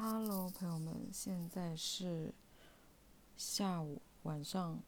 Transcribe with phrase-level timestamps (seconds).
[0.00, 2.32] Hello，朋友们，现在是
[3.36, 4.80] 下午晚上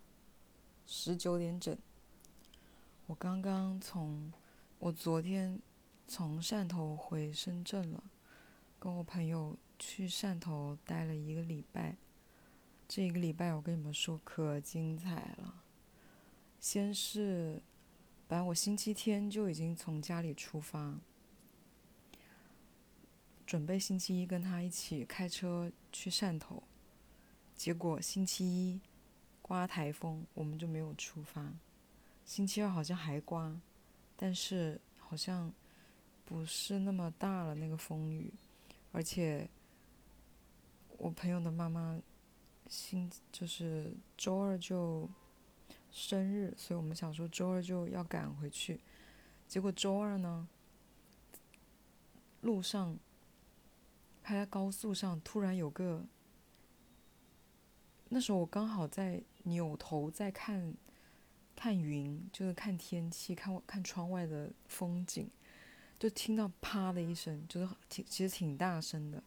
[0.87, 1.77] 十九点整。
[3.09, 4.33] 我刚刚从
[4.79, 5.61] 我昨天
[6.07, 8.05] 从汕头回深圳了，
[8.79, 11.97] 跟我朋友去汕头待了一个礼拜。
[12.87, 15.65] 这一个礼拜我跟你们说可精彩了。
[16.61, 17.61] 先是，
[18.29, 21.01] 本来我星期天就已经从家里出发。
[23.51, 26.63] 准备星期一跟他一起开车去汕头，
[27.57, 28.81] 结果星期一
[29.43, 31.53] 刮台风，我们就没有出发。
[32.25, 33.61] 星期二好像还刮，
[34.17, 35.53] 但是好像
[36.25, 38.33] 不是那么大了那个风雨，
[38.93, 39.51] 而且
[40.97, 42.01] 我朋友的妈妈
[42.69, 45.11] 星就是周二就
[45.91, 48.79] 生日，所以我们想说周二就要赶回去，
[49.49, 50.49] 结果周二呢
[52.43, 52.97] 路上。
[54.31, 56.07] 开在高速上，突然有个，
[58.11, 60.73] 那时候我刚好在扭头在看，
[61.57, 65.29] 看云，就是看天气，看看窗外的风景，
[65.99, 69.21] 就听到啪的一声，就是挺其实挺大声的。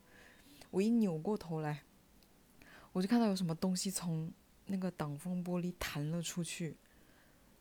[0.71, 1.83] 我一扭过头来，
[2.93, 4.31] 我就看到有什么东西从
[4.67, 6.77] 那个挡风玻璃弹了出去，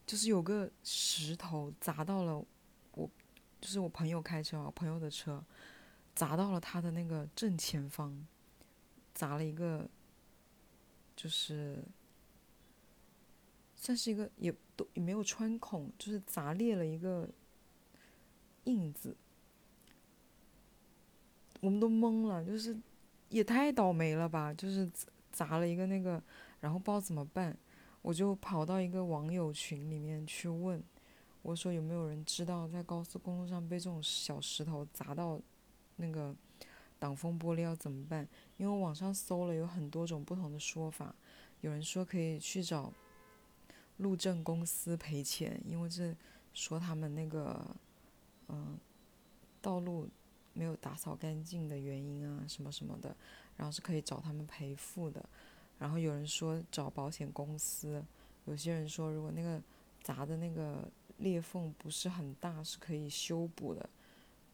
[0.07, 2.45] 就是有个石头砸到了
[2.93, 3.11] 我，
[3.61, 5.45] 就是我朋友开车，我朋友的车。
[6.15, 8.27] 砸到了他的那个正前方，
[9.15, 9.89] 砸了一个，
[11.17, 11.83] 就是
[13.75, 17.29] 算是一个也都也没有穿孔，就是砸裂了一个
[18.65, 19.17] 印子。
[21.61, 22.77] 我们都懵了，就是
[23.31, 24.53] 也太倒霉了吧！
[24.53, 24.91] 就是
[25.31, 26.23] 砸了一个那个，
[26.61, 27.57] 然后不知道怎么办，
[28.03, 30.83] 我就跑到一个网友群里面去问，
[31.41, 35.41] 我说有没有人知道在高速公路上被这种小石头砸到？
[35.97, 36.35] 那个
[36.99, 38.27] 挡风玻璃要怎么办？
[38.57, 41.15] 因为网上搜了有很多种不同的说法，
[41.61, 42.93] 有人说可以去找
[43.99, 46.15] 路政公司赔钱，因为这
[46.55, 47.77] 说他们那个
[48.49, 48.79] 嗯
[49.61, 50.09] 道路
[50.53, 53.17] 没有打扫干净的原因啊什么什么的，
[53.57, 55.25] 然后是可以找他们赔付的。
[55.79, 58.05] 然后有人说找保险公司，
[58.45, 59.61] 有些人说如果那个
[60.03, 60.89] 砸的那个
[61.19, 63.89] 裂缝不是很大，是可以修补的。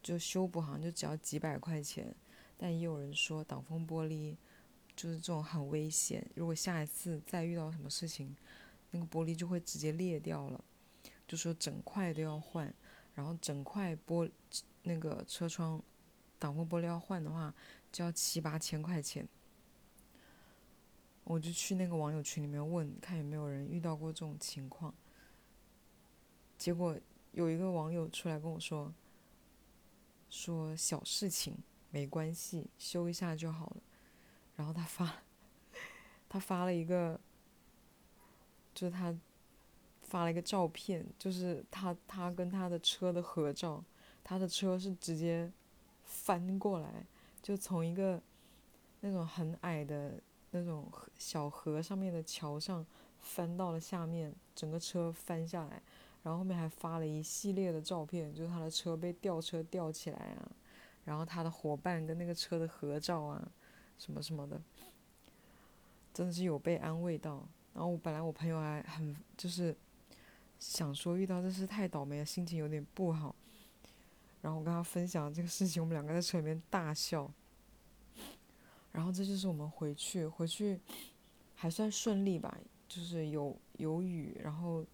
[0.03, 2.14] 就修补好像就只要几百块钱，
[2.56, 4.36] 但也有人说挡风玻璃
[4.97, 8.34] 就是这种很危险，如果下一次再遇到什么事情，
[8.92, 10.64] 那个玻璃就会直接裂掉了，
[11.26, 12.72] 就说整块都要换，
[13.14, 14.31] 然后整块玻
[14.82, 15.82] 那个车窗
[16.38, 17.53] 挡风玻璃要换的话，
[17.92, 19.28] 就要七八千块钱。
[21.25, 24.94] 我就去那个网友群里面问，看有没有人遇到过这种情况，
[26.56, 26.98] 结果
[27.32, 28.94] 有一个网友出来跟我说。
[30.28, 31.56] 说小事情
[31.91, 33.77] 没关系，修一下就好了。
[34.56, 35.22] 然后他发，
[36.28, 37.19] 他发了一个，
[38.75, 39.16] 就是他
[40.03, 43.84] 发了一个照片，就是他他跟他的车的合照。
[44.25, 45.50] 他的车是直接
[46.05, 47.06] 翻过来，
[47.41, 48.21] 就从一个
[49.00, 52.84] 那种很矮的那种小河上面的桥上
[53.19, 55.83] 翻到了下面，整个车翻下来。
[56.24, 60.50] 然后后面还发了一系列的照片，就是他的车被吊车吊起来啊，
[61.04, 63.50] 然后他的伙伴跟那个车的合照啊，
[63.98, 64.60] 什么什么的，
[66.12, 67.46] 真的是有被安慰到。
[67.72, 69.74] 然后我本来我朋友还很就是
[70.58, 73.34] 想说遇到这事太倒霉了，心情有点不好。
[74.42, 77.32] 然后我跟他分享这个事情，我们两个在车里面大笑。
[78.90, 80.80] 然后这就是我们回去，回去
[81.54, 82.58] 还算顺利吧，
[82.88, 84.84] 就是有有雨，然后。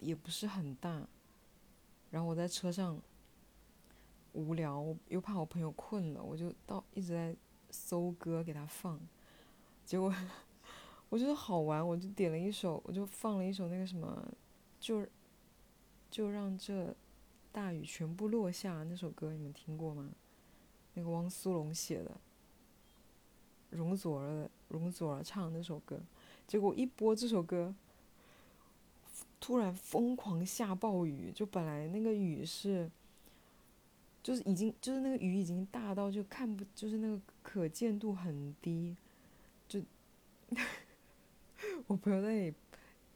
[0.00, 1.06] 也不是很大，
[2.10, 3.00] 然后我在车上
[4.32, 7.36] 无聊，又怕我朋友困了，我就到一直在
[7.70, 8.98] 搜歌给他放，
[9.84, 10.12] 结果
[11.10, 14.26] 我觉得好玩，我就点了一首，我就放了一首那个什么，
[14.80, 15.06] 就
[16.10, 16.94] 就让这
[17.52, 20.10] 大雨全部落下那首歌，你们听过吗？
[20.94, 22.20] 那个汪苏泷写的，
[23.70, 26.00] 容祖儿容祖儿唱的那首歌，
[26.46, 27.74] 结果一播这首歌。
[29.40, 32.90] 突然疯狂下暴雨，就本来那个雨是，
[34.22, 38.94] 就是已经就是那个雨已经大到就看不，就是那个可见度很低，
[39.66, 39.82] 就
[41.86, 42.54] 我朋友在那里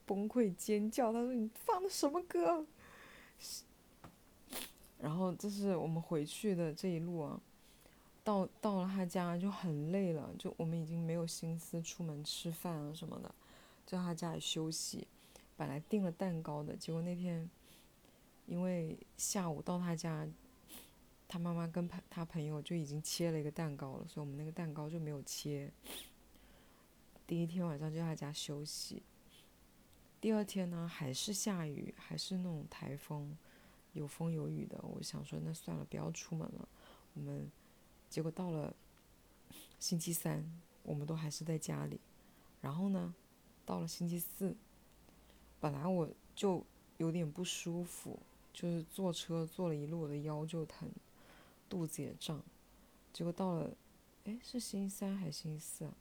[0.06, 2.66] 崩溃尖叫，他说你放的什么歌？
[4.98, 7.38] 然后这是我们回去的这一路啊，
[8.22, 13.34] 到到了他家就很累了，就我们已经没有心思出门吃饭啊什么的，
[13.84, 15.06] 在他家里休息。
[15.56, 17.48] 本来订了蛋糕的，结果那天
[18.46, 20.26] 因为下午到他家
[21.26, 25.70] 他妈妈跟朋他朋友就已经切了一个蛋糕了，所以我们那个蛋糕就没有切。
[27.26, 29.02] 第一天晚上就在家休息。
[30.20, 33.36] 第二天呢，还是下雨，还是那种台风，
[33.92, 34.78] 有风有雨的。
[34.82, 36.68] 我想说，那算了，不要出门了。
[37.14, 37.50] 我们
[38.08, 38.74] 结果到了
[39.78, 40.44] 星期三，
[40.82, 42.00] 我们都还是在家里。
[42.60, 43.14] 然后呢，
[43.66, 44.56] 到了星期四，
[45.64, 46.06] 本来我
[46.36, 46.62] 就
[46.98, 48.18] 有点不舒服，
[48.52, 50.86] 就是坐车坐了一路，我的腰就疼。
[51.70, 52.42] 肚子也胀，
[53.14, 53.70] 结果到了，
[54.26, 55.94] 哎，是星期三还是星期四啊？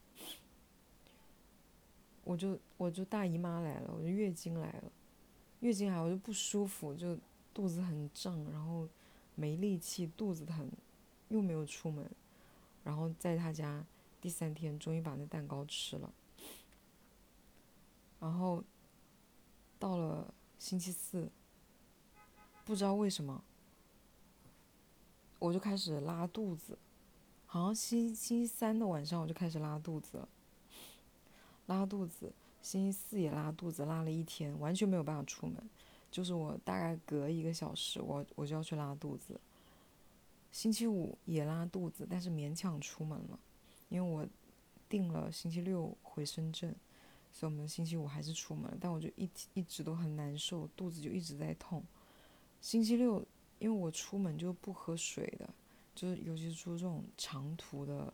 [2.24, 4.92] 我就我就大姨妈来了，我就月经来了，
[5.60, 7.16] 月经来我就不舒服，就
[7.54, 8.86] 肚子很胀，然后
[9.34, 10.70] 没力气，肚子疼，
[11.30, 12.06] 又没有出门，
[12.82, 13.82] 然后在他家
[14.20, 16.12] 第三天终于把那蛋糕吃了，
[18.20, 18.62] 然后
[19.84, 21.30] 到了星期四，
[22.64, 23.44] 不知道为什么。
[25.38, 26.78] 我就开始拉肚子，
[27.44, 30.28] 好像星星期三的晚上我就开始拉肚子了，
[31.66, 32.32] 拉肚子，
[32.62, 35.62] 星期四也拉肚子，拉了一天，完全没有办法出门，
[36.10, 39.38] 就是我大概隔一个小时，我我就要去拉肚子。
[40.50, 43.38] 星期五也拉肚子，但是勉强出门了，
[43.90, 44.26] 因为我
[44.88, 46.74] 定了星期六回深圳，
[47.34, 51.84] 所以我们星期五还是出门，但我就一一直都很难受，肚子就一直在痛。
[52.62, 53.22] 星期六。
[53.60, 55.48] 因为我出门就不喝水的，
[55.94, 58.12] 就是尤其是出这种长途的，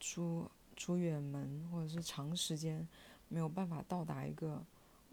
[0.00, 2.86] 出出远门或者是长时间
[3.28, 4.64] 没有办法到达一个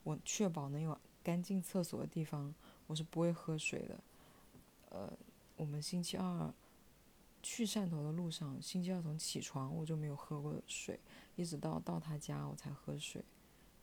[0.04, 2.54] 我确保能有干净厕所的地方，
[2.88, 4.00] 我是不会喝水的。
[4.92, 5.12] 呃，
[5.58, 6.54] 我们星期二
[7.42, 11.00] 去汕头的路上，星期二从起床我就没有喝过水，
[11.36, 13.24] 一直到到他家我才喝水。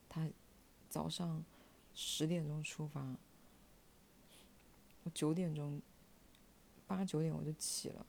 [0.07, 0.29] 他
[0.89, 1.43] 早上
[1.93, 3.15] 十点钟出发。
[5.03, 5.81] 我九点钟，
[6.85, 8.05] 八九点我就起了，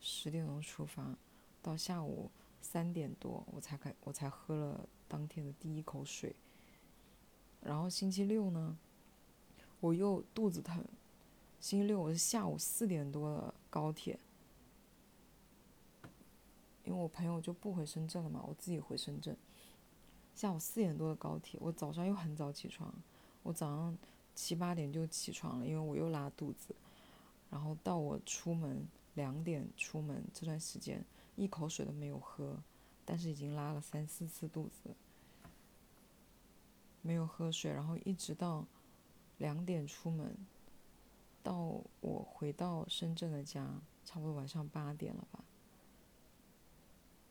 [0.00, 1.16] 十点钟出发，
[1.62, 6.34] 到下午三点多我才开，我才喝了当天的第一口水。
[7.60, 8.76] 然后星期六呢，
[9.78, 10.84] 我又肚子疼，
[11.60, 14.18] 星期六我是下午四点多的高铁，
[16.84, 19.36] 因为我朋友就不回深圳了嘛，我自己回深圳。
[20.34, 22.94] 下午四点多的高铁，我早上又很早起床，
[23.42, 23.96] 我早上。
[24.34, 26.74] 七八点就起床了，因为我又拉肚子，
[27.50, 31.04] 然后到我出门两点出门这段时间，
[31.36, 32.56] 一口水都没有喝，
[33.04, 34.96] 但是已经拉了三四次肚子，
[37.02, 38.64] 没有喝水，然后一直到
[39.36, 40.34] 两点出门，
[41.42, 45.44] 到我回到深圳的家，差不多晚上八点了吧，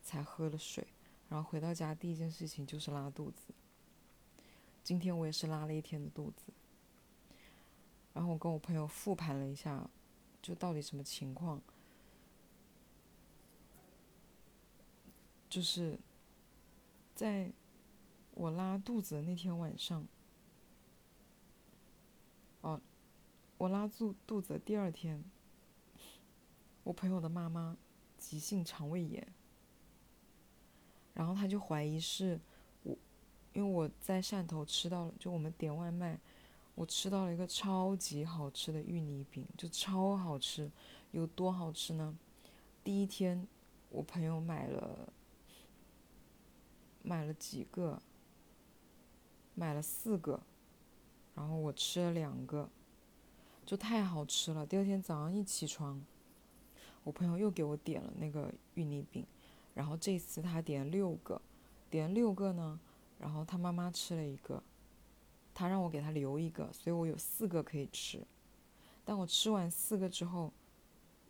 [0.01, 0.87] 才喝了水，
[1.29, 3.53] 然后回到家第一件事情就是拉肚子，
[4.83, 6.51] 今天我也是拉了一天的肚子。
[8.13, 9.89] 然后我跟我朋友复盘了一下，
[10.41, 11.61] 就到底什么情况？
[15.49, 15.99] 就是
[17.13, 17.51] 在
[18.33, 20.05] 我拉肚子的那天晚上，
[22.61, 22.81] 哦，
[23.57, 25.23] 我拉肚肚子的第二天，
[26.83, 27.77] 我朋友的妈妈
[28.17, 29.33] 急性肠胃炎，
[31.13, 32.39] 然后他就怀疑是
[32.83, 32.97] 我，
[33.53, 36.19] 因为我在汕头吃到了，就我们点外卖。
[36.73, 40.71] 我吃到了一个超级好吃的芋泥饼，就超好吃，
[41.11, 42.17] 有多好吃呢？
[42.81, 43.45] 第一天，
[43.89, 45.11] 我朋友买了，
[47.03, 48.01] 买了几个，
[49.53, 50.41] 买了四个，
[51.35, 52.69] 然后我吃了两个，
[53.65, 54.65] 就太好吃了。
[54.65, 56.01] 第二天早上一起床，
[57.03, 59.25] 我朋友又给我点了那个芋泥饼，
[59.73, 61.41] 然后这次他点六个，
[61.89, 62.79] 点六个呢，
[63.19, 64.61] 然后他妈妈吃了一个。
[65.53, 68.25] 他让我给他留一个，所以我有四个可以吃。
[69.03, 70.51] 但我吃完四个之后，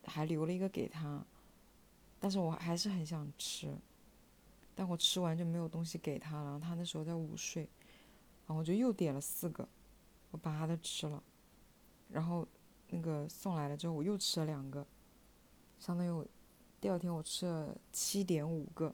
[0.06, 1.26] 还留了一个给他，
[2.20, 3.76] 但是我还是很想吃。
[4.76, 7.64] 但我吃完就没有东西给他了，然后他那时候在午睡，
[8.46, 9.68] 然后我就又点了四个，
[10.30, 11.22] 我把他的吃了。
[12.10, 12.48] 然后
[12.90, 14.86] 那个送来了之后，我又吃了两个，
[15.80, 16.26] 相当于我
[16.82, 18.92] 第二天我吃了七点五个，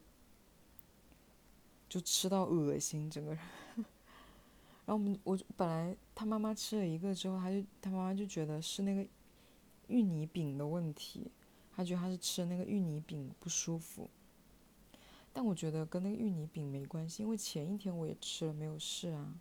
[1.88, 3.42] 就吃到恶心整个人。
[4.84, 9.06] 然后我们我本来他妈妈吃了一个之后，他就他妈妈就觉得是那个
[9.86, 11.30] 芋泥饼的问题，
[11.74, 14.10] 他觉得他是吃了那个芋泥饼不舒服。
[15.32, 19.34] 但我觉得跟那个芋泥饼没关系，因为前一天我也吃了没有事啊。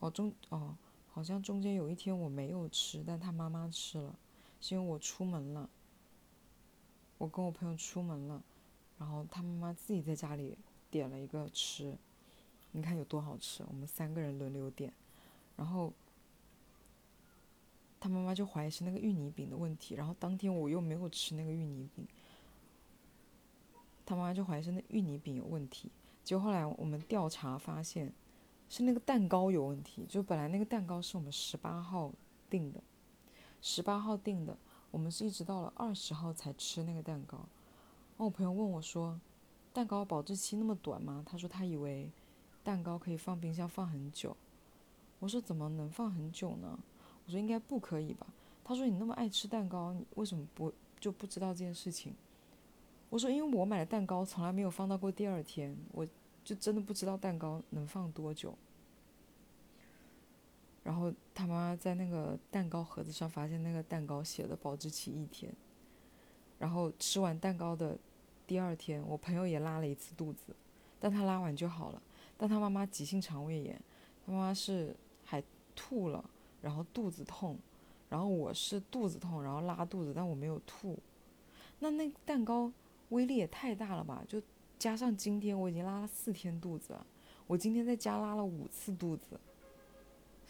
[0.00, 0.76] 哦中哦，
[1.12, 4.18] 好像中间有一天我没有吃，但他妈妈吃了，
[4.60, 5.68] 是因为我出门了，
[7.20, 8.42] 我跟我朋友出门了，
[8.98, 10.56] 然后他妈妈自己在家里
[10.90, 11.94] 点了一个吃。
[12.72, 13.62] 你看有多好吃！
[13.68, 14.90] 我们三个人轮流点，
[15.56, 15.92] 然后
[18.00, 22.06] 他妈妈就怀疑是那个芋泥饼的问题，然后当天我又没有吃那个芋泥饼，
[24.06, 25.90] 他妈妈就怀疑是那芋泥饼有问题。
[26.24, 28.10] 结果后来我们调查发现，
[28.70, 30.06] 是那个蛋糕有问题。
[30.08, 32.10] 就本来那个蛋糕是我们十八号
[32.48, 32.80] 订的，
[33.60, 34.56] 十八号订的，
[34.90, 37.36] 我们是一直到了二十号才吃那个蛋糕。
[37.36, 39.18] 然后我朋友问我说
[39.72, 42.10] ：“蛋糕保质期那么短吗？”他说他以为
[42.62, 44.36] 蛋糕可以放冰箱放很久。
[45.18, 46.78] 我说：“怎么能放很久呢？”
[47.26, 48.26] 我说：“应该不可以吧？”
[48.64, 52.14] 他说：“你那么爱吃蛋糕，你为什么不就不知道这件事情？”
[53.10, 56.06] 我说：“因为我买的蛋糕从来没有放到过第二天，我
[56.44, 58.56] 就真的不知道蛋糕能放多久。”
[60.82, 65.52] 然后他妈在那个蛋糕盒子上发现那个蛋糕写的保质期一天。
[66.58, 67.96] 然后吃完蛋糕的
[68.46, 70.54] 第二天，我朋友也拉了一次肚子，
[70.98, 72.02] 但他拉完就好了。
[72.36, 73.80] 但他妈妈急性肠胃炎，
[74.24, 74.94] 他妈妈是
[75.24, 75.42] 还
[75.74, 76.22] 吐了，
[76.60, 77.58] 然后肚子痛，
[78.08, 80.98] 然后我是肚子痛，然后拉肚子，但我没有吐。
[81.78, 82.70] 那那蛋糕
[83.10, 84.22] 威力也太大了吧？
[84.28, 84.42] 就
[84.78, 87.06] 加上今天我已经拉了四天肚子了，
[87.46, 89.40] 我今天在家拉了五次肚子，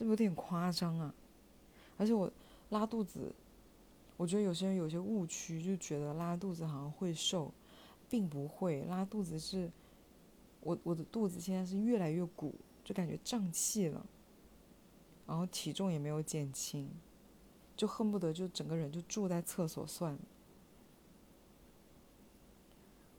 [0.00, 1.14] 是不是有点夸张啊？
[1.98, 2.32] 而且我
[2.70, 3.30] 拉肚子，
[4.16, 7.52] 我觉得有些人有些误区，就觉得拉肚子好像会瘦，
[8.08, 8.82] 并不会。
[8.86, 9.70] 拉肚子是，
[10.60, 14.06] 我我的肚子现在是越来越鼓，就感觉胀气了，
[15.26, 16.88] 然后体重也没有减轻，
[17.76, 20.20] 就恨不得就整个人就住在厕所算了。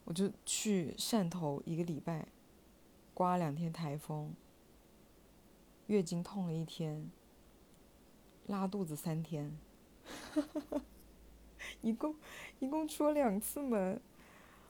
[0.06, 2.28] 我就去汕头一个礼拜，
[3.14, 4.34] 刮两天台风，
[5.92, 7.12] 月经痛了一天，
[8.48, 9.52] 拉肚子三天，
[11.82, 12.16] 一共
[12.60, 14.00] 一共出了两次门，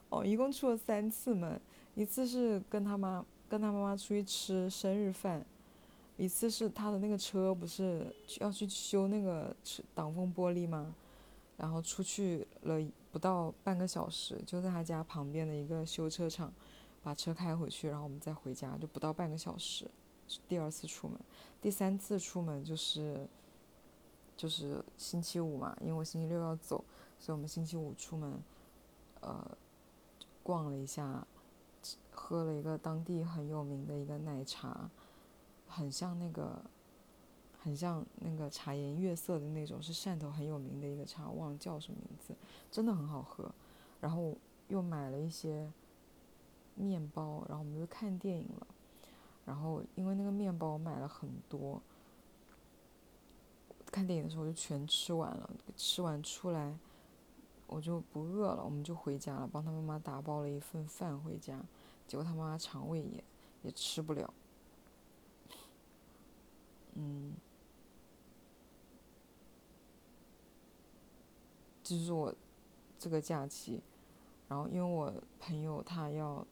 [0.10, 1.62] 哦，一共出了三次门，
[1.94, 5.46] 一次是跟他妈跟他妈妈出去吃生日饭，
[6.18, 9.56] 一次是他的那个车不是要去修那个
[9.94, 10.96] 挡风玻璃吗？
[11.56, 12.82] 然后出去了。
[13.12, 16.50] 不到半个小时，就在他家旁边的一个修车厂，
[17.04, 19.86] 把车开回去，然后我们再回家，就不到半个小时。
[20.48, 21.20] 第二次出门，
[21.62, 23.28] 第三次出门就是，
[24.38, 26.84] 就是星期五嘛，因为我星期六要走，
[27.20, 28.40] 所以我们星期五出门，
[29.22, 29.58] 呃，
[30.44, 31.26] 逛了一下，
[32.12, 34.90] 喝了一个当地很有名的一个奶茶，
[35.68, 36.62] 很像那个。
[37.64, 42.34] 很像那个茶颜悦色的那种，是汕头很有名的一个茶，忘了叫什么名字，
[42.72, 43.54] 真的很好喝。
[44.00, 44.36] 然后
[44.70, 45.72] 又买了一些
[46.74, 48.68] 面包，然后我们就看电影了。
[49.46, 51.82] 然后因为那个面包我买了很多，
[53.88, 55.50] 看电影的时候就全吃完了。
[55.76, 56.78] 吃完出来
[57.68, 61.62] 我就不饿了，我们就回家了，帮他妈妈打包了一份饭回家。
[62.08, 63.24] 结果他妈妈肠胃炎，
[63.64, 64.34] 也吃不了。
[66.94, 67.34] 嗯。
[71.84, 72.34] 就是我
[72.98, 73.82] 这个假期，
[74.48, 76.46] 然后因为我朋友他要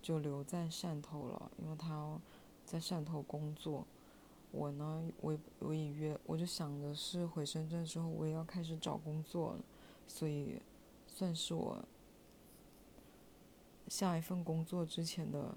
[0.00, 2.18] 就留在汕头了，因为他
[2.64, 3.86] 在汕头工作。
[4.50, 9.60] 我呢，我我隐约我就想着是回深圳之后我也要开始找工作了，
[10.06, 10.60] 所以
[11.06, 11.84] 算是我
[13.88, 15.54] 下一份工作之前的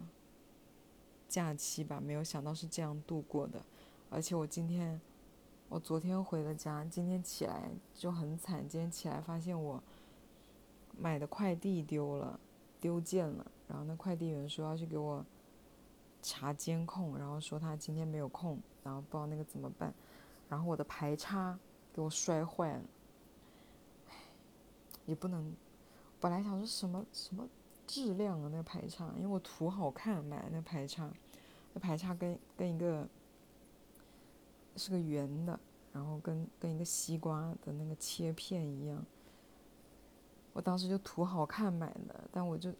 [1.27, 1.99] 假期吧。
[1.99, 3.63] 没有想到是这样度过的，
[4.09, 5.01] 而且我今天。
[5.69, 8.67] 我昨天回了家，今天起来就很惨。
[8.69, 9.81] 今天起来发现我
[10.95, 12.39] 买的快递丢了，
[12.79, 13.51] 丢件了。
[13.67, 15.25] 然后那快递员说要去给我
[16.21, 19.93] 查监控，然后说他今天没有空，然后不知道那个怎么办。
[20.49, 21.57] 然后我的排插
[21.93, 22.83] 给我摔坏了，
[24.09, 24.15] 唉，
[25.05, 25.53] 也不能。
[26.19, 27.47] 本来想说什么什么
[27.87, 31.11] 质量啊，那个排插，因为我图好看买的那排插，
[31.73, 33.07] 那排插跟跟一个。
[34.75, 35.59] 是个圆的，
[35.91, 39.05] 然后跟跟一个西瓜的那个切片一样。
[40.51, 42.73] 我当时就图好看买的，但我就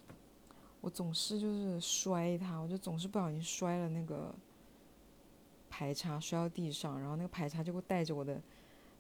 [0.83, 4.35] 我总是就是摔它，我就总是不小心摔了那个
[5.69, 8.41] 排插，摔到地上，然后那个排插就会带着我的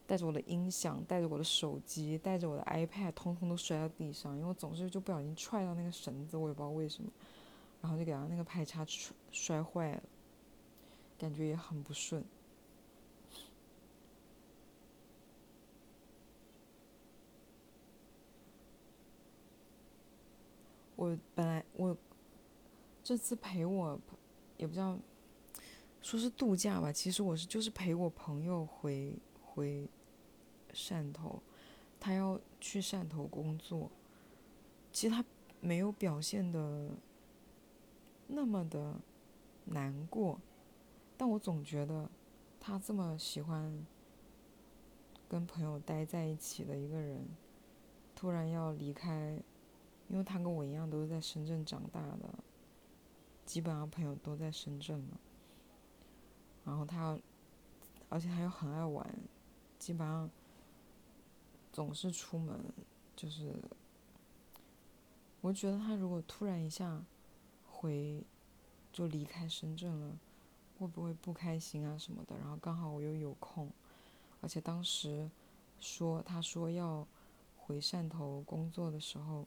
[0.07, 7.11] 带着我的音响，带着我的手机，带着我的 iPad，通通都摔到地上，因为我总是就不小心踹到那个绳子，我也不知道为什么，
[7.81, 10.03] 然后就给它那个排插摔摔坏了，
[11.19, 12.23] 感觉也很不顺。
[21.03, 21.95] 我本来我
[23.03, 23.99] 这次陪我，
[24.55, 24.97] 也不知道
[26.01, 29.89] 说是度假吧，其实我是就是陪我朋友回回
[30.73, 31.41] 汕头，
[31.99, 33.91] 他要去汕头工作。
[34.93, 35.25] 其实他
[35.59, 36.91] 没有表现的
[38.27, 38.95] 那么的
[39.65, 40.39] 难过，
[41.17, 42.09] 但我总觉得
[42.61, 43.85] 他这么喜欢
[45.27, 47.27] 跟朋友待在一起的一个人，
[48.15, 49.37] 突然要离开，
[50.07, 52.33] 因为他跟我一样都是在深圳长大的，
[53.45, 55.17] 基本上朋友都在深圳嘛。
[56.65, 57.17] 然后他，
[58.09, 59.05] 而且他又很爱玩，
[59.77, 60.29] 基本上
[61.71, 62.57] 总是出门，
[63.15, 63.53] 就是，
[65.41, 67.03] 我觉得他如果突然一下
[67.67, 68.23] 回，
[68.93, 70.17] 就离开深圳了，
[70.79, 72.37] 会不会不开心啊什么的？
[72.37, 73.69] 然后刚好我又有空，
[74.39, 75.29] 而且当时
[75.79, 77.05] 说他说要
[77.57, 79.45] 回汕头工作的时候，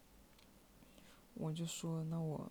[1.37, 2.50] 我就说那我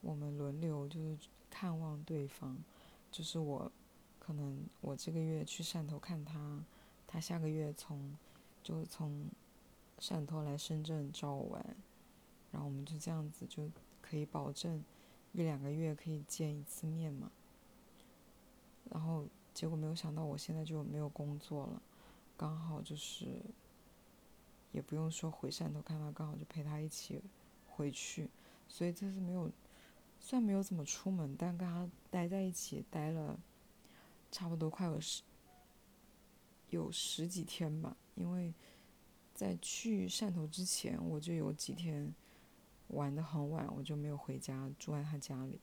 [0.00, 1.18] 我们轮流就是
[1.50, 2.56] 看望对方，
[3.12, 3.70] 就是我。
[4.22, 6.64] 可能我这个月去汕头看他，
[7.04, 8.16] 他下个月从
[8.62, 9.26] 就从
[9.98, 11.76] 汕头来深圳找我玩，
[12.52, 13.68] 然后我们就这样子就
[14.00, 14.84] 可以保证
[15.32, 17.32] 一两个月可以见一次面嘛。
[18.90, 21.82] 然后结果没有想到我现在就没有工作了，
[22.36, 23.42] 刚好就是
[24.70, 27.20] 也不用说回汕头看他，刚好就陪他一起
[27.80, 28.28] 回去，
[28.68, 29.50] 所以这次没有，
[30.20, 33.40] 虽然没有怎么出门，但跟他待在一起待了。
[34.30, 35.22] 差不多快有十
[36.68, 38.54] 有十几天吧，因为
[39.34, 42.14] 在去汕头之前，我就有几天
[42.88, 45.58] 玩的很晚，我就没有回家，住在他家里。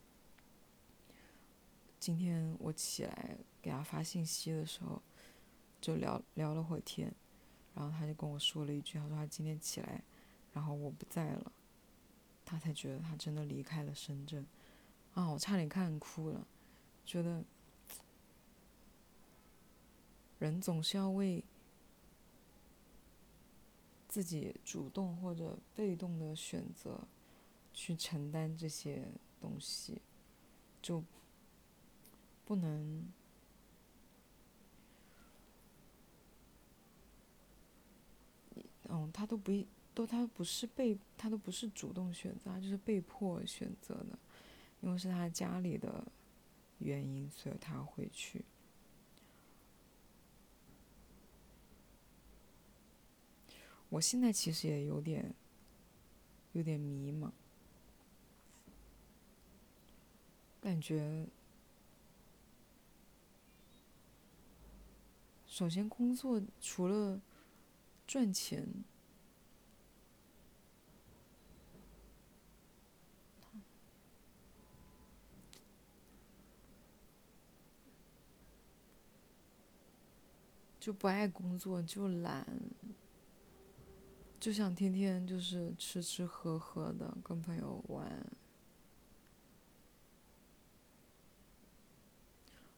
[1.98, 5.02] 今天我起来给他发信息的时候，
[5.80, 7.14] 就聊聊了会天，
[7.74, 10.04] 然后他就跟我说了一句，他说他今天起来，
[10.52, 11.52] 然后我不在了，
[12.48, 14.46] 他才觉得他真的离开了深圳。
[15.14, 16.48] 啊，我差点看哭了，
[17.06, 17.44] 觉得。
[20.40, 21.44] 人总是要为
[24.08, 27.08] 自己主动或者被动的选择
[27.74, 29.08] 去承担这些
[29.42, 30.00] 东西，
[30.80, 31.04] 就
[32.46, 33.12] 不能，
[38.84, 39.52] 嗯，他都不
[39.98, 44.20] 都他不是被他都不是主动选择，他就是被迫选择的，
[44.80, 46.06] 因为是他家里的
[46.78, 48.46] 原因，所以他会去。
[53.90, 55.34] 我现在其实也有点，
[56.52, 57.32] 有点迷茫，
[60.62, 61.26] 感觉，
[65.48, 67.20] 首先工作除了
[68.06, 68.68] 赚钱，
[80.88, 82.48] 就不爱工作，就懒。
[84.40, 88.26] 就想天天就是吃吃喝喝的，跟朋友玩。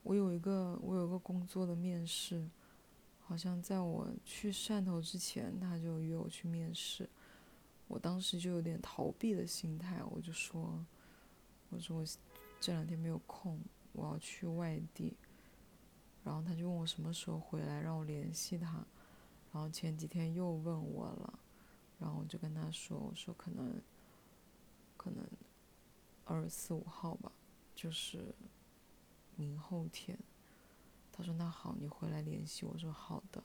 [0.02, 2.50] 我有一个我有个工作的面试，
[3.20, 7.08] 好像在我去汕头之前，他就约我去面试。
[7.88, 10.84] 我当时就有点逃避的心态，我就说
[11.70, 12.06] ：“我说我
[12.60, 13.60] 这两天没有空，
[13.92, 15.16] 我要去外地。”
[16.24, 18.86] 然后他就问我什么时候回来，让我联系他。
[19.52, 21.40] 然后前几天又问我了。
[22.00, 23.82] 然后我就跟他说：“我说可能，
[24.96, 25.26] 可能
[26.24, 27.30] 二四五号吧，
[27.76, 28.34] 就是
[29.36, 30.18] 明后天。”
[31.12, 33.44] 他说：“那好，你回来联系我。”说：“好的。”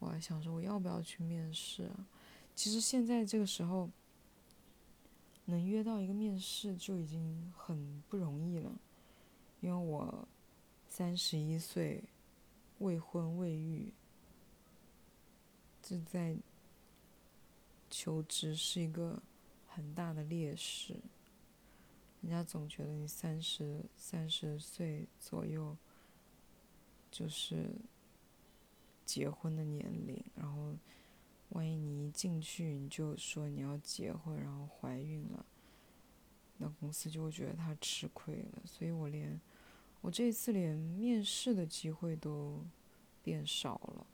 [0.00, 1.90] 我还想说我要不要去面试？
[2.54, 3.90] 其实现在这个时候，
[5.46, 8.72] 能约到一个面试就已经很不容易了，
[9.60, 10.26] 因为我
[10.96, 12.04] 三十一岁，
[12.78, 13.92] 未婚未育，
[15.82, 16.36] 正在。
[17.90, 19.20] 求职是一个
[19.66, 20.94] 很大的劣势，
[22.20, 25.76] 人家总觉得你三十三十岁左右
[27.10, 27.70] 就是
[29.04, 30.76] 结婚的年龄，然后
[31.50, 35.44] 万一你一进去你就说你要结婚，然后怀孕了，
[36.56, 38.62] 那公司就会觉得他吃亏了。
[38.64, 39.40] 所以我连
[40.04, 42.62] 我这一次连面试的机会都
[43.22, 44.06] 变少了，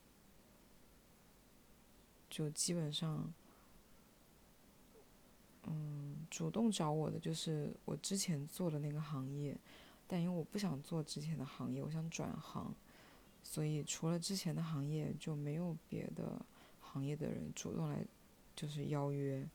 [2.30, 3.32] 就基本上。
[5.64, 9.56] 嗯，主动找我的就是我之前做的那个行业，
[10.06, 12.72] 但因为我不想做之前的行业，我想转行，
[13.42, 16.40] 所以除了之前的行业就没有别的
[16.80, 18.06] 行业的人主动来，
[18.54, 19.46] 就是邀约，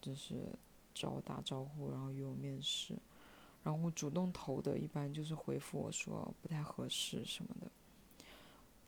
[0.00, 0.48] 就是
[0.94, 2.98] 找我打招呼，然后约我面试，
[3.70, 7.70] 然后主动投的一般就是回复我说不太合适什么的，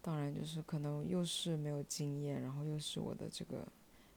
[0.01, 3.66] 当然就是可能又是没有经验，然后又是我的这个。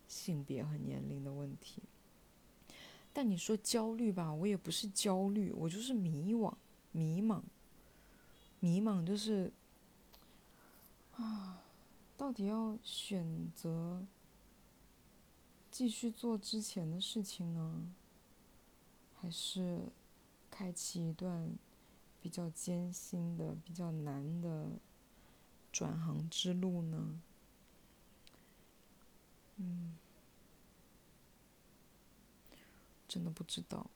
[0.05, 1.81] 性别和年龄的问题，
[3.11, 6.53] 但你说焦虑吧，我也不是焦虑，我就是迷惘、
[6.91, 7.41] 迷茫、
[8.59, 9.51] 迷茫，就是
[11.15, 11.63] 啊，
[12.15, 14.05] 到底要选择
[15.71, 17.87] 继续做之前的事情呢，
[19.15, 19.79] 还是
[20.63, 21.53] 开启一段
[22.21, 24.69] 比较艰辛的、比较难的
[25.73, 27.21] 转行之路呢？
[29.57, 29.97] 嗯，
[33.09, 33.89] 真的不知道。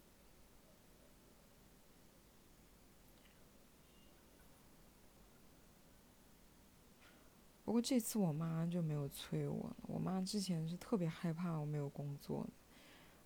[7.63, 9.73] 不过这次我妈就没有催我。
[9.83, 12.49] 我妈之前是特别害怕我没有工作的，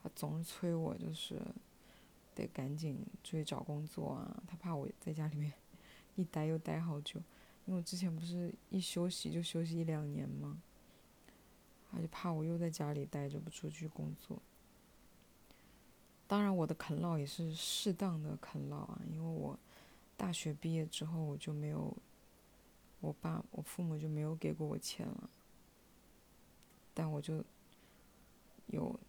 [0.04, 1.41] 她总是催我，就是
[2.35, 4.43] 得赶紧出去找工作啊。
[4.47, 5.51] 他怕我在家里面
[6.15, 7.19] 一待又待好久，
[7.65, 10.61] 因为我之前不是一休息就休息一两年吗？
[11.91, 14.41] 他就怕我又在家里待着不出去工作。
[16.27, 19.59] 当然，我的啃老也是适当的啃老啊，因为我
[20.15, 21.95] 大学毕业之后我就没有。
[23.01, 25.27] 我爸、我父母就没有给过我钱了，
[26.93, 27.43] 但我就
[28.67, 28.99] 有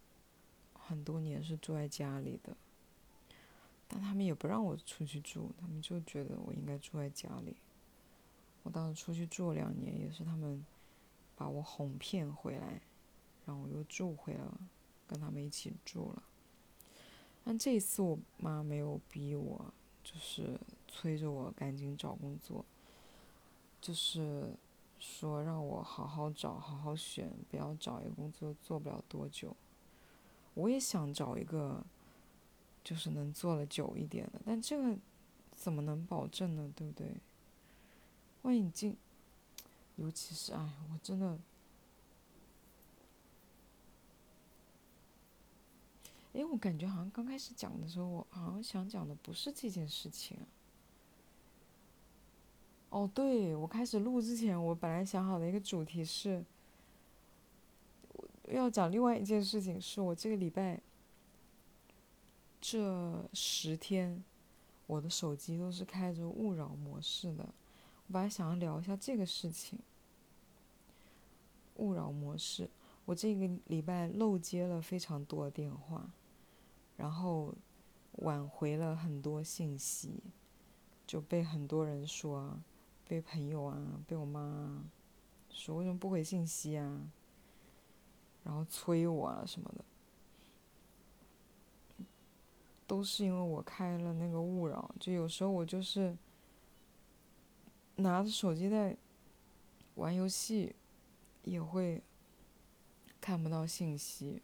[0.73, 2.57] 很多年是住在家里的，
[3.93, 7.55] 但他们也不让我出去住，他们就觉得我应该住在家里。
[8.63, 10.65] 我当时出去住了两年，也是他们
[11.35, 12.81] 把我哄骗回来，
[13.45, 14.59] 然后我又住回了，
[15.05, 16.23] 跟他们一起住了。
[17.43, 19.71] 但这一次我妈没有逼我，
[20.03, 22.65] 就是催着我赶紧找工作。
[23.79, 24.55] 就是
[24.97, 29.55] 说让我好好找，好好选，不要找一个工作做不了多久。
[30.53, 31.85] 我也想找一个，
[32.83, 34.97] 就是能做的久一点的，但这个
[35.51, 36.71] 怎么能保证呢？
[36.75, 37.15] 对不对？
[38.41, 38.97] 万一你进，
[39.95, 40.59] 尤其是哎，
[40.91, 41.39] 我真的，
[46.33, 50.37] 哎，我感觉好像刚开始讲的时候，我好像想讲的不是这件事情。
[52.89, 56.43] 哦，对，我开始录之前，我本来想好的一个主题是，
[58.49, 60.79] 要讲另外一件事情，是我这个礼拜
[62.65, 64.23] 这十天，
[64.87, 67.43] 我的手机都是开着勿扰模式的。
[68.07, 69.77] 我本来想要聊一下这个事情，
[71.75, 72.69] 勿扰模式，
[73.03, 76.09] 我这个礼拜漏接了非常多的电话，
[76.95, 77.53] 然后
[78.19, 80.23] 挽回了很多信息，
[81.05, 82.57] 就被很多人说。
[83.05, 84.81] 被朋友啊，被我妈
[85.49, 87.01] 说为什么不回信息啊，
[88.45, 89.83] 然后催我啊什么的，
[92.93, 94.93] 都是因为我开了那个勿扰。
[94.99, 96.15] 就有时候我就是
[97.95, 98.95] 拿着手机在
[99.95, 100.75] 玩游戏，
[101.43, 102.03] 也会
[103.19, 104.43] 看不到信息，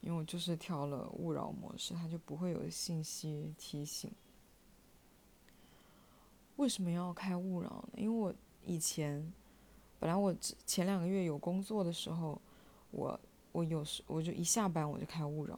[0.00, 4.10] 因为我就是调了勿扰模式，它就不会有信息提醒。
[6.56, 7.90] 为什么要开勿扰呢？
[7.94, 9.32] 因为我以前，
[10.00, 10.34] 本来我
[10.66, 12.40] 前两个月有工作的时候，
[12.90, 13.20] 我
[13.52, 15.56] 我有时我就一下班我就开勿扰，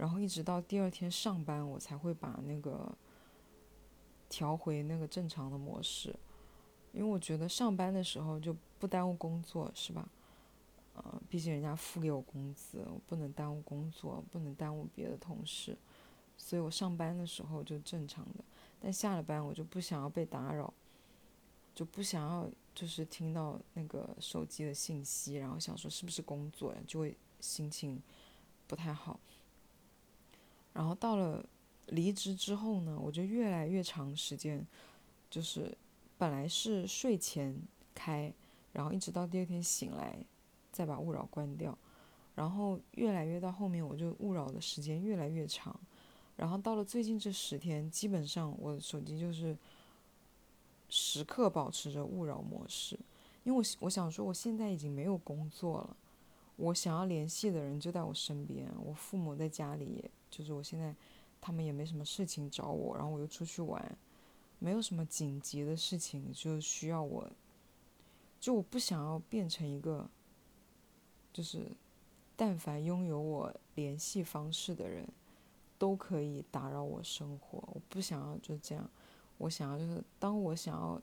[0.00, 2.90] 然后一直到第二天上班我才会把那个
[4.30, 6.16] 调回那个正常的模式，
[6.94, 10.08] 因为我觉得上班的时候就不耽误工作，是吧？
[10.94, 15.76] 呃，毕竟人家付给我工资，我不能耽误工作，不能耽误别的同事，
[16.38, 18.42] 所以我上班的时候就正常的。
[18.80, 20.72] 但下了班我就不想要被打扰，
[21.74, 28.02] 就不想要就是听到那个手机的信息，然后想说是不是工作呀，就会心情
[28.66, 29.20] 不太好。
[30.72, 31.44] 然后到了
[31.86, 34.64] 离职之后呢，我就越来越长时间，
[35.28, 35.76] 就是
[36.16, 37.54] 本来是睡前
[37.94, 38.32] 开，
[38.72, 40.16] 然后一直到第二天醒来
[40.70, 41.76] 再把勿扰关掉，
[42.34, 45.78] 然后越来越到后面我就勿扰的时间越来越长。
[46.36, 49.54] 然后到了最近这十天，基本上我的手机就是
[50.88, 52.98] 时刻保持着勿扰模式，
[53.44, 55.96] 因为我我想说，我现在已经没有工作了，
[56.60, 60.94] 我想要联系的人就在我身边，我父母在家里，就是我现在
[61.40, 63.98] 他们也没什么事情找我，然后我又出去玩，
[64.58, 67.30] 没有什么紧急的事情就需要我，
[68.38, 70.08] 就我不想要变成一个，
[71.32, 71.72] 就是
[72.36, 75.08] 但凡拥有我联系方式的人。
[75.80, 78.86] 都可以打扰我生活，我不想要就这样。
[79.38, 81.00] 我想要就是，当我想要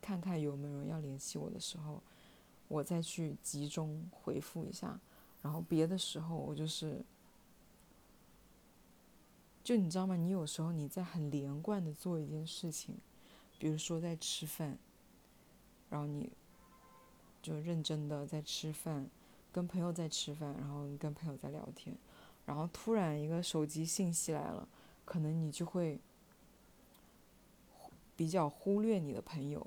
[0.00, 2.00] 看看有没有人要联系我的时候，
[2.70, 5.00] 我再去集中回复一下。
[5.42, 7.04] 然后别的时候，我就是，
[9.64, 10.14] 就你知道吗？
[10.14, 12.96] 你有时候你在很连贯的做一件事情，
[13.58, 14.78] 比如说在吃饭，
[15.88, 16.30] 然后你
[17.42, 19.10] 就认真的在吃饭，
[19.50, 21.96] 跟朋友在吃饭，然后你跟朋友在聊天。
[22.46, 24.68] 然后突然一个手机信息来了，
[25.04, 25.98] 可能你就会
[28.14, 29.66] 比较忽略你的朋友，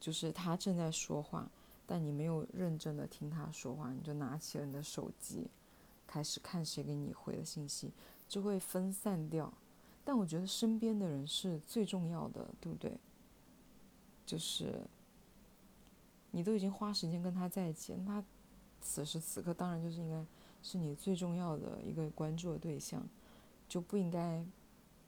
[0.00, 1.48] 就是他正在说话，
[1.92, 5.50] 但你没有认真的听他说话，你就拿起了你的手机，
[6.06, 7.90] 开始看谁给你回的信息，
[8.28, 9.52] 就会分散掉。
[10.04, 12.96] 但我觉得身边的人是最重要的，对不对？
[14.24, 14.86] 就是
[16.30, 18.24] 你都已经花时间跟他在一起，那他
[18.80, 20.24] 此时此刻当然就是应该
[20.62, 23.04] 是你最重要的一个关注的对象，
[23.68, 24.46] 就不应该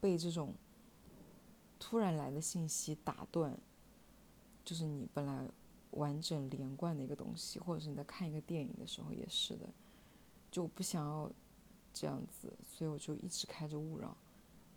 [0.01, 0.53] 被这种
[1.79, 3.57] 突然来的信息打断。
[4.65, 5.49] 就是你本来
[5.93, 9.69] 完整连贯的一个东西，或者是你在看一个电影的时候也是的，
[10.51, 11.33] 就不想要
[11.93, 14.17] 这样子，所以我就一直开着勿扰。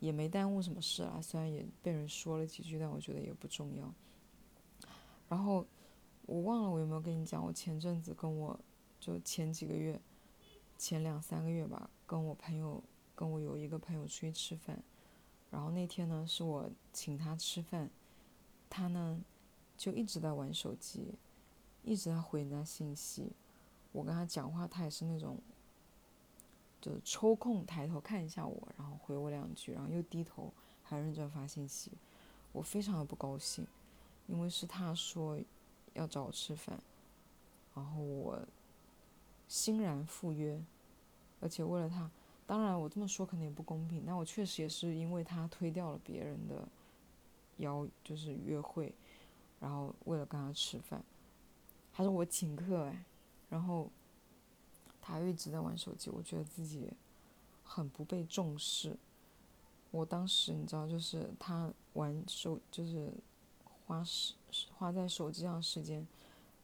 [0.01, 3.91] 也没耽误什么事啊，虽然也被人说了几句，但我觉得也不重要。
[5.27, 5.65] 然后
[6.23, 8.59] 我忘了我有没有跟你讲，我前阵子跟我
[8.99, 9.99] 就前几个月，
[10.77, 12.83] 前两三个月吧，跟我朋友
[13.15, 14.83] 跟我有一个朋友出去吃饭，
[15.49, 17.89] 然后那天呢是我请他吃饭，
[18.69, 19.23] 他呢
[19.77, 21.13] 就一直在玩手机，
[21.83, 23.31] 一直在回人家信息，
[23.91, 25.37] 我跟他讲话，他也是那种。
[26.81, 31.89] 就抽空抬头看一下我，然后回我两句，然后又低头还认真发信息，
[32.51, 33.65] 我非常的不高兴，
[34.27, 35.39] 因为是他说
[35.93, 36.79] 要找我吃饭，
[37.73, 38.39] 然后我
[39.47, 40.63] 欣然赴约，
[41.39, 42.07] 而且为了他，
[42.45, 46.67] 当然我这么说可能也不公平，但我确实也是因为他推掉了别人的
[47.57, 48.93] 邀，就是约会，
[49.59, 51.03] 然后为了跟他吃饭，
[51.91, 53.05] 还是我请客哎，
[53.49, 53.89] 然后。
[55.07, 56.91] 他一直在玩手机，我觉得自己
[57.63, 58.97] 很不被重视。
[59.91, 63.13] 我当时你知道，就是他玩手，就是
[63.85, 64.33] 花时
[64.73, 66.03] 花在手机上时间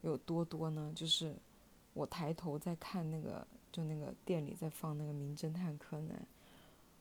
[0.01, 0.91] 有多多呢？
[0.95, 1.35] 就是
[1.93, 6.17] 我抬头在看那个，就那个店里在放那个《名侦探柯南》，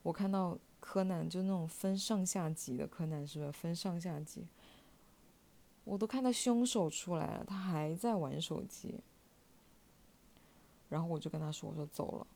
[0.03, 4.47] 我看到柯南就那种分上下集的柯南，是不是分上下集？
[5.85, 9.01] 我都看到凶手出来了，他还在玩手机。
[10.89, 12.27] 然后我就跟他说：“我说走了。”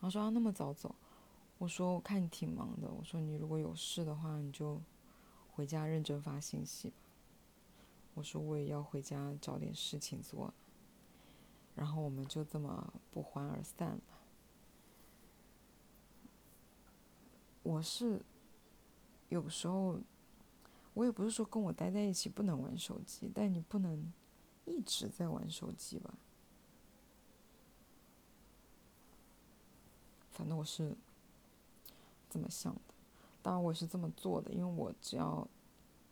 [0.00, 0.94] 他说：“啊，那么早走？”
[1.58, 4.80] 我说：“我看你挺忙的。”我说：“你如果有事的话，你就
[5.52, 6.96] 回家认真发信息吧。”
[8.14, 10.52] 我说：“我也要回家找点事情做。”
[11.74, 14.00] 然后我们就这么不欢而散了。
[17.62, 18.20] 我是
[19.28, 19.98] 有时候，
[20.98, 24.12] 我也不是说跟我待在一起不能玩手机，但你不能
[24.64, 26.12] 一直在玩手机吧。
[30.32, 30.96] 反正我是
[32.28, 32.80] 这么想的，
[33.40, 35.46] 当然我是这么做的，因为我只要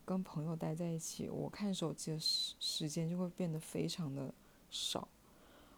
[0.05, 4.33] 跟朋友待在一起，我看手机的时时间就会变得非常的
[4.70, 5.09] 少。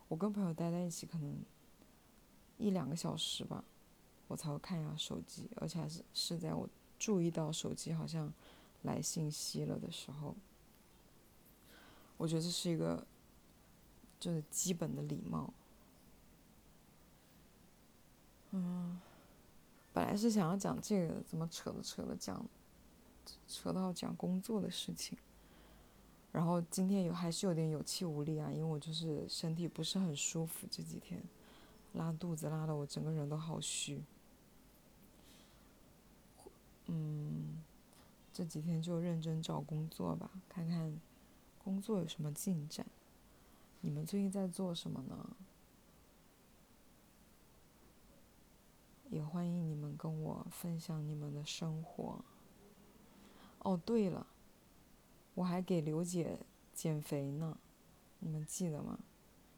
[0.08, 1.34] 我跟朋友待在一起，可能
[2.58, 3.64] 一两个小时吧，
[4.26, 6.68] 我才会看一下手机，而且还是是在我
[6.98, 8.30] 注意到手机好像
[8.82, 10.34] 来信息了的时候。
[12.16, 13.06] 我觉得这是一个
[14.18, 15.52] 就是基本的礼貌。
[18.50, 18.98] 嗯，
[19.92, 22.44] 本来是想要讲这个，怎么扯着扯着讲，
[23.46, 25.16] 扯到讲工作的事情。
[26.32, 31.22] 然后今天有还是有点有气无力啊，因为我就是身体不是很舒服，这几天
[31.92, 34.02] 拉肚子拉的我整个人都好虚。
[36.86, 37.37] 嗯，
[38.38, 40.96] 这几天就认真找工作吧，看看
[41.58, 42.86] 工作有什么进展。
[43.80, 45.36] 你们最近在做什么呢？
[49.10, 52.24] 也欢迎你们跟我分享你们的生活。
[53.58, 54.24] 哦，对了，
[55.34, 56.38] 我还给刘姐
[56.72, 57.58] 减肥呢，
[58.20, 59.00] 你们记得吗？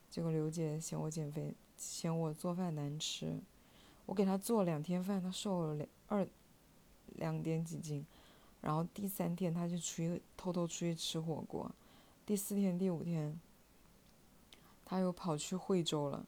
[0.09, 3.43] 结果刘姐嫌我减肥，嫌我做饭难吃。
[4.07, 6.27] 我给她做两天饭，她瘦了两二
[7.17, 8.07] 两点几斤，
[8.61, 11.71] 然后第三天他就出去偷偷出去吃火锅，
[12.27, 13.39] 第四天第五天，
[14.85, 16.25] 他又跑去惠州了。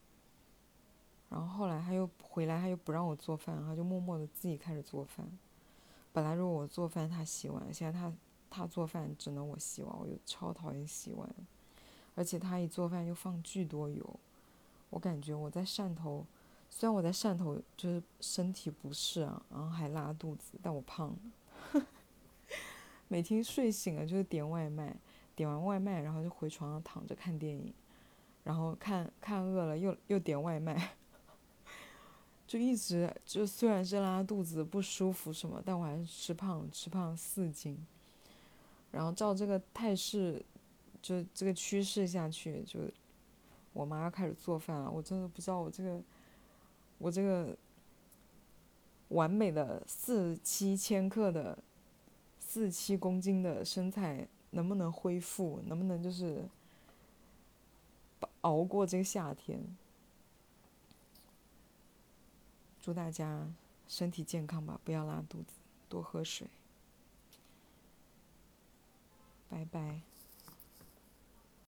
[1.28, 5.26] 然后后来他又回来，他又不让我做饭，他就默默的自己开始做饭。
[6.12, 8.12] 本来如果我做饭他洗碗，现在他
[8.50, 11.28] 他做饭只能我洗碗，我又超讨厌洗碗。
[12.14, 14.20] 而且他一做饭又放巨多油，
[14.90, 16.26] 我感觉我在汕头，
[16.68, 21.16] 虽然我在汕头就是身体不适啊，然后还拉肚子，但我胖了。
[23.12, 24.96] 每天睡醒了就是点外卖，
[25.36, 27.70] 点完外卖然后就回床上躺着看电影，
[28.42, 30.94] 然后看看饿了又又点外卖。
[32.48, 37.76] 就一直就虽然是拉肚子不舒服什么，但我还是吃胖吃胖四斤。
[38.92, 40.42] 然后照这个态势，
[41.02, 42.80] 就这个趋势下去，就
[43.74, 44.90] 我妈要开始做饭了。
[44.90, 46.00] 我真的不知道我这个
[46.96, 47.54] 我这个
[49.08, 51.58] 完美的四七千克的
[52.52, 56.44] 四七公斤的身材能不能恢复，能不能就是
[58.42, 59.58] 熬过这个夏天。
[62.82, 63.48] 祝大家
[63.88, 65.54] 身体健康吧，不要拉肚子，
[65.88, 66.46] 多喝水。
[69.48, 70.02] 拜拜。